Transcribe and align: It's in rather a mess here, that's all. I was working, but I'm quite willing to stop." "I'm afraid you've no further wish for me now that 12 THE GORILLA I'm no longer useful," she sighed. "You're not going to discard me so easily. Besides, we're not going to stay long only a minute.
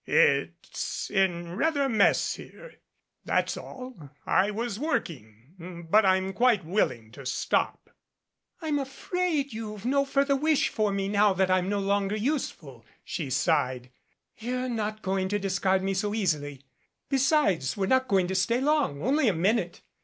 It's 0.07 1.11
in 1.11 1.55
rather 1.57 1.83
a 1.83 1.87
mess 1.89 2.33
here, 2.33 2.73
that's 3.23 3.55
all. 3.55 4.09
I 4.25 4.49
was 4.49 4.79
working, 4.79 5.85
but 5.91 6.07
I'm 6.07 6.33
quite 6.33 6.65
willing 6.65 7.11
to 7.11 7.23
stop." 7.23 7.87
"I'm 8.63 8.79
afraid 8.79 9.53
you've 9.53 9.85
no 9.85 10.03
further 10.03 10.35
wish 10.35 10.69
for 10.69 10.91
me 10.91 11.07
now 11.07 11.33
that 11.33 11.45
12 11.45 11.47
THE 11.47 11.53
GORILLA 11.53 11.57
I'm 11.59 11.69
no 11.69 11.79
longer 11.87 12.15
useful," 12.17 12.83
she 13.03 13.29
sighed. 13.29 13.91
"You're 14.39 14.69
not 14.69 15.03
going 15.03 15.27
to 15.29 15.37
discard 15.37 15.83
me 15.83 15.93
so 15.93 16.15
easily. 16.15 16.63
Besides, 17.07 17.77
we're 17.77 17.85
not 17.85 18.07
going 18.07 18.25
to 18.29 18.33
stay 18.33 18.59
long 18.59 19.03
only 19.03 19.27
a 19.27 19.33
minute. 19.33 19.81